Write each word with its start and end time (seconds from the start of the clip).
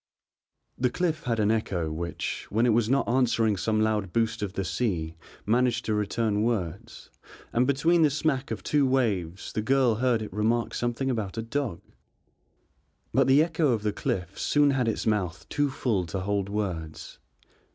The 0.79 0.89
cliff 0.89 1.25
had 1.25 1.39
an 1.39 1.51
echo 1.51 1.91
which, 1.91 2.47
when 2.49 2.65
it 2.65 2.73
was 2.73 2.89
not 2.89 3.07
answering 3.07 3.55
some 3.55 3.79
loud 3.79 4.11
boost 4.11 4.41
of 4.41 4.53
the 4.53 4.65
sea 4.65 5.15
managed 5.45 5.85
to 5.85 5.93
return 5.93 6.41
words, 6.41 7.11
and 7.53 7.67
between 7.67 8.01
the 8.01 8.09
smack 8.09 8.49
of 8.49 8.63
two 8.63 8.87
waves 8.87 9.53
the 9.53 9.61
girl 9.61 9.93
heard 9.93 10.23
it 10.23 10.33
remark 10.33 10.73
something 10.73 11.11
about 11.11 11.37
a 11.37 11.43
dog. 11.43 11.81
But 13.13 13.27
the 13.27 13.43
echo 13.43 13.73
of 13.73 13.83
the 13.83 13.93
cliff 13.93 14.39
soon 14.39 14.71
had 14.71 14.87
its 14.87 15.05
mouth 15.05 15.47
too 15.49 15.69
full 15.69 16.07
to 16.07 16.21
hold 16.21 16.49
words. 16.49 17.19